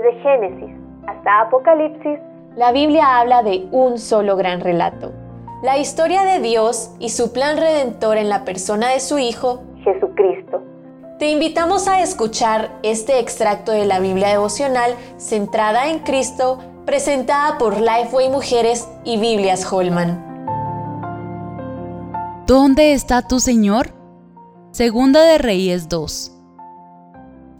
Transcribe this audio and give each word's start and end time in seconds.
Desde 0.00 0.18
Génesis 0.22 0.70
hasta 1.06 1.40
Apocalipsis, 1.42 2.18
la 2.56 2.72
Biblia 2.72 3.18
habla 3.18 3.42
de 3.42 3.68
un 3.70 3.98
solo 3.98 4.34
gran 4.36 4.60
relato. 4.60 5.12
La 5.62 5.76
historia 5.76 6.22
de 6.22 6.40
Dios 6.40 6.94
y 6.98 7.10
su 7.10 7.32
plan 7.34 7.58
redentor 7.58 8.16
en 8.16 8.30
la 8.30 8.44
persona 8.44 8.88
de 8.88 9.00
su 9.00 9.18
Hijo, 9.18 9.62
Jesucristo. 9.84 10.62
Te 11.18 11.28
invitamos 11.28 11.86
a 11.86 12.00
escuchar 12.00 12.70
este 12.82 13.18
extracto 13.18 13.72
de 13.72 13.84
la 13.84 14.00
Biblia 14.00 14.28
devocional 14.28 14.94
centrada 15.18 15.90
en 15.90 15.98
Cristo, 15.98 16.58
presentada 16.86 17.58
por 17.58 17.78
Lifeway 17.78 18.30
Mujeres 18.30 18.88
y 19.04 19.18
Biblias 19.18 19.70
Holman. 19.70 20.24
¿Dónde 22.46 22.94
está 22.94 23.20
tu 23.20 23.38
Señor? 23.38 23.88
Segunda 24.70 25.22
de 25.22 25.36
Reyes 25.36 25.90
2. 25.90 26.39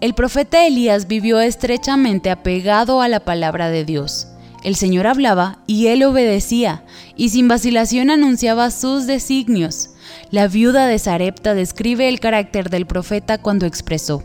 El 0.00 0.14
profeta 0.14 0.66
Elías 0.66 1.08
vivió 1.08 1.40
estrechamente 1.40 2.30
apegado 2.30 3.02
a 3.02 3.08
la 3.08 3.20
palabra 3.20 3.68
de 3.68 3.84
Dios. 3.84 4.28
El 4.64 4.74
Señor 4.74 5.06
hablaba 5.06 5.58
y 5.66 5.88
él 5.88 6.02
obedecía, 6.04 6.84
y 7.16 7.28
sin 7.28 7.48
vacilación 7.48 8.08
anunciaba 8.08 8.70
sus 8.70 9.06
designios. 9.06 9.90
La 10.30 10.48
viuda 10.48 10.86
de 10.86 10.98
Sarepta 10.98 11.52
describe 11.52 12.08
el 12.08 12.18
carácter 12.18 12.70
del 12.70 12.86
profeta 12.86 13.36
cuando 13.36 13.66
expresó, 13.66 14.24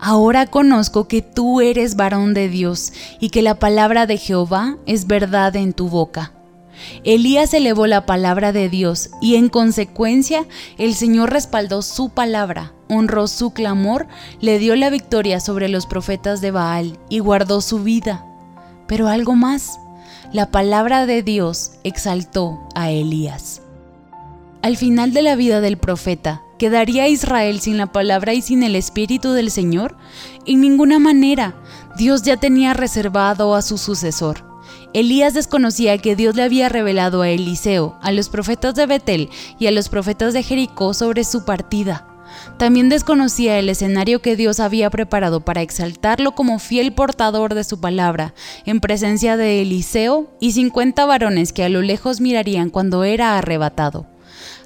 Ahora 0.00 0.46
conozco 0.48 1.06
que 1.06 1.22
tú 1.22 1.60
eres 1.60 1.94
varón 1.94 2.34
de 2.34 2.48
Dios 2.48 2.92
y 3.20 3.30
que 3.30 3.42
la 3.42 3.60
palabra 3.60 4.06
de 4.06 4.18
Jehová 4.18 4.78
es 4.84 5.06
verdad 5.06 5.54
en 5.54 5.74
tu 5.74 5.88
boca. 5.88 6.32
Elías 7.04 7.54
elevó 7.54 7.86
la 7.86 8.04
palabra 8.04 8.52
de 8.52 8.68
Dios 8.68 9.10
y 9.20 9.36
en 9.36 9.48
consecuencia 9.48 10.44
el 10.76 10.94
Señor 10.94 11.30
respaldó 11.30 11.82
su 11.82 12.10
palabra, 12.10 12.72
honró 12.96 13.26
su 13.26 13.52
clamor, 13.52 14.06
le 14.40 14.58
dio 14.58 14.76
la 14.76 14.90
victoria 14.90 15.40
sobre 15.40 15.68
los 15.68 15.86
profetas 15.86 16.40
de 16.40 16.50
Baal 16.50 16.98
y 17.08 17.18
guardó 17.18 17.60
su 17.60 17.82
vida. 17.82 18.24
Pero 18.86 19.08
algo 19.08 19.34
más, 19.34 19.78
la 20.32 20.50
palabra 20.50 21.06
de 21.06 21.22
Dios 21.22 21.72
exaltó 21.84 22.60
a 22.74 22.90
Elías. 22.90 23.62
Al 24.62 24.76
final 24.76 25.12
de 25.12 25.22
la 25.22 25.36
vida 25.36 25.60
del 25.60 25.76
profeta, 25.76 26.42
¿quedaría 26.58 27.06
Israel 27.06 27.60
sin 27.60 27.76
la 27.76 27.92
palabra 27.92 28.32
y 28.32 28.40
sin 28.40 28.62
el 28.62 28.76
Espíritu 28.76 29.32
del 29.32 29.50
Señor? 29.50 29.96
En 30.46 30.60
ninguna 30.60 30.98
manera. 30.98 31.54
Dios 31.96 32.22
ya 32.22 32.36
tenía 32.36 32.74
reservado 32.74 33.54
a 33.54 33.62
su 33.62 33.78
sucesor. 33.78 34.44
Elías 34.94 35.34
desconocía 35.34 35.98
que 35.98 36.16
Dios 36.16 36.34
le 36.34 36.44
había 36.44 36.68
revelado 36.68 37.22
a 37.22 37.28
Eliseo, 37.28 37.98
a 38.00 38.10
los 38.10 38.28
profetas 38.28 38.74
de 38.74 38.86
Betel 38.86 39.28
y 39.58 39.66
a 39.66 39.70
los 39.70 39.88
profetas 39.88 40.32
de 40.32 40.42
Jericó 40.42 40.94
sobre 40.94 41.24
su 41.24 41.44
partida. 41.44 42.13
También 42.58 42.88
desconocía 42.88 43.58
el 43.58 43.68
escenario 43.68 44.22
que 44.22 44.36
Dios 44.36 44.60
había 44.60 44.90
preparado 44.90 45.40
para 45.40 45.62
exaltarlo 45.62 46.34
como 46.34 46.58
fiel 46.58 46.92
portador 46.92 47.54
de 47.54 47.64
su 47.64 47.80
palabra, 47.80 48.34
en 48.64 48.80
presencia 48.80 49.36
de 49.36 49.62
Eliseo 49.62 50.30
y 50.40 50.52
cincuenta 50.52 51.06
varones 51.06 51.52
que 51.52 51.64
a 51.64 51.68
lo 51.68 51.82
lejos 51.82 52.20
mirarían 52.20 52.70
cuando 52.70 53.04
era 53.04 53.38
arrebatado. 53.38 54.06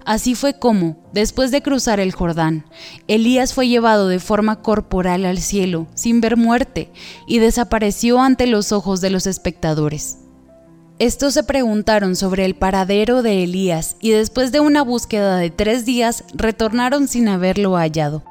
Así 0.04 0.34
fue 0.34 0.58
como, 0.58 0.96
después 1.12 1.50
de 1.50 1.60
cruzar 1.60 2.00
el 2.00 2.12
Jordán, 2.12 2.64
Elías 3.08 3.52
fue 3.52 3.68
llevado 3.68 4.08
de 4.08 4.20
forma 4.20 4.62
corporal 4.62 5.26
al 5.26 5.38
cielo, 5.38 5.86
sin 5.94 6.22
ver 6.22 6.38
muerte, 6.38 6.90
y 7.26 7.40
desapareció 7.40 8.20
ante 8.20 8.46
los 8.46 8.72
ojos 8.72 9.02
de 9.02 9.10
los 9.10 9.26
espectadores. 9.26 10.16
Estos 10.98 11.34
se 11.34 11.44
preguntaron 11.44 12.16
sobre 12.16 12.44
el 12.44 12.56
paradero 12.56 13.22
de 13.22 13.44
Elías 13.44 13.94
y 14.00 14.10
después 14.10 14.50
de 14.50 14.58
una 14.58 14.82
búsqueda 14.82 15.36
de 15.36 15.48
tres 15.48 15.84
días 15.84 16.24
retornaron 16.34 17.06
sin 17.06 17.28
haberlo 17.28 17.76
hallado. 17.76 18.24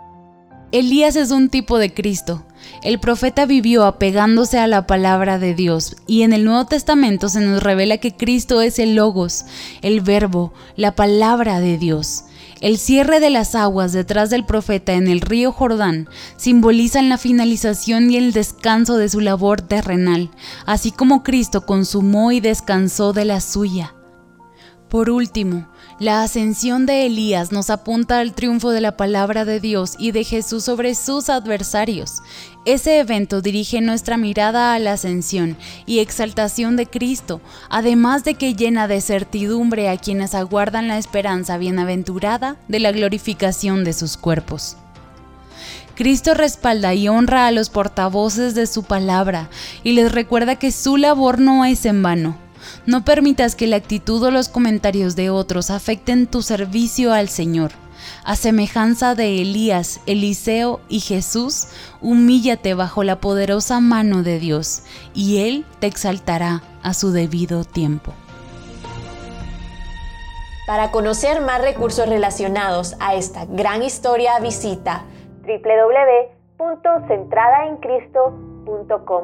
Elías 0.73 1.15
es 1.15 1.31
un 1.31 1.47
tipo 1.47 1.77
de 1.77 1.93
Cristo. 1.93 2.45
El 2.83 2.99
profeta 2.99 3.45
vivió 3.45 3.85
apegándose 3.85 4.59
a 4.59 4.67
la 4.67 4.85
palabra 4.85 5.39
de 5.39 5.55
Dios 5.55 5.95
y 6.07 6.23
en 6.23 6.33
el 6.33 6.43
Nuevo 6.43 6.65
Testamento 6.65 7.29
se 7.29 7.39
nos 7.39 7.63
revela 7.63 7.99
que 7.99 8.17
Cristo 8.17 8.61
es 8.61 8.79
el 8.79 8.95
logos, 8.95 9.45
el 9.81 10.01
verbo, 10.01 10.51
la 10.75 10.93
palabra 10.93 11.61
de 11.61 11.77
Dios. 11.77 12.25
El 12.59 12.77
cierre 12.77 13.19
de 13.19 13.29
las 13.29 13.53
aguas 13.53 13.93
detrás 13.93 14.29
del 14.29 14.45
profeta 14.45 14.93
en 14.93 15.07
el 15.07 15.21
río 15.21 15.51
Jordán 15.51 16.09
simbolizan 16.37 17.09
la 17.09 17.17
finalización 17.17 18.09
y 18.09 18.17
el 18.17 18.33
descanso 18.33 18.97
de 18.97 19.09
su 19.09 19.19
labor 19.19 19.61
terrenal, 19.61 20.31
así 20.65 20.91
como 20.91 21.23
Cristo 21.23 21.65
consumó 21.65 22.31
y 22.31 22.39
descansó 22.39 23.13
de 23.13 23.25
la 23.25 23.41
suya. 23.41 23.96
Por 24.89 25.09
último, 25.09 25.67
la 25.99 26.23
ascensión 26.23 26.85
de 26.85 27.05
Elías 27.05 27.51
nos 27.51 27.69
apunta 27.69 28.19
al 28.19 28.31
triunfo 28.31 28.69
de 28.69 28.79
la 28.79 28.95
palabra 28.95 29.43
de 29.43 29.59
Dios 29.59 29.95
y 29.99 30.11
de 30.11 30.23
Jesús 30.23 30.63
sobre 30.63 30.95
sus 30.95 31.29
adversarios. 31.29 32.21
Ese 32.63 32.99
evento 32.99 33.41
dirige 33.41 33.81
nuestra 33.81 34.15
mirada 34.15 34.73
a 34.73 34.79
la 34.79 34.93
ascensión 34.93 35.57
y 35.85 35.99
exaltación 35.99 36.77
de 36.77 36.85
Cristo, 36.85 37.41
además 37.69 38.23
de 38.23 38.35
que 38.35 38.53
llena 38.53 38.87
de 38.87 39.01
certidumbre 39.01 39.89
a 39.89 39.97
quienes 39.97 40.33
aguardan 40.33 40.87
la 40.87 40.97
esperanza 40.97 41.57
bienaventurada 41.57 42.55
de 42.69 42.79
la 42.79 42.93
glorificación 42.93 43.83
de 43.83 43.91
sus 43.91 44.15
cuerpos. 44.15 44.77
Cristo 45.95 46.33
respalda 46.33 46.93
y 46.93 47.09
honra 47.09 47.47
a 47.47 47.51
los 47.51 47.69
portavoces 47.69 48.55
de 48.55 48.67
su 48.67 48.83
palabra 48.83 49.49
y 49.83 49.93
les 49.93 50.13
recuerda 50.13 50.55
que 50.55 50.71
su 50.71 50.95
labor 50.95 51.39
no 51.39 51.65
es 51.65 51.85
en 51.85 52.01
vano 52.03 52.46
no 52.85 53.05
permitas 53.05 53.55
que 53.55 53.67
la 53.67 53.77
actitud 53.77 54.21
o 54.23 54.31
los 54.31 54.49
comentarios 54.49 55.15
de 55.15 55.29
otros 55.29 55.69
afecten 55.69 56.27
tu 56.27 56.41
servicio 56.41 57.13
al 57.13 57.29
Señor. 57.29 57.71
A 58.23 58.35
semejanza 58.35 59.15
de 59.15 59.41
Elías, 59.41 60.01
Eliseo 60.05 60.79
y 60.87 60.99
Jesús, 60.99 61.67
humíllate 62.01 62.73
bajo 62.73 63.03
la 63.03 63.19
poderosa 63.19 63.79
mano 63.79 64.23
de 64.23 64.39
Dios, 64.39 64.83
y 65.13 65.47
Él 65.47 65.65
te 65.79 65.87
exaltará 65.87 66.61
a 66.83 66.93
su 66.93 67.11
debido 67.11 67.63
tiempo. 67.63 68.13
Para 70.67 70.91
conocer 70.91 71.41
más 71.41 71.61
recursos 71.61 72.09
relacionados 72.09 72.95
a 72.99 73.15
esta 73.15 73.45
gran 73.45 73.83
historia, 73.83 74.37
visita 74.39 75.05
www.centradaencristo.com. 76.59 79.23